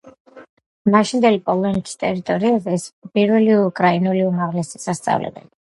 [0.95, 5.51] მაშინდელი პოლონეთის ტერიტორიაზე ეს იყო პირველი უკრაინული უმაღლესი სასწავლებელი.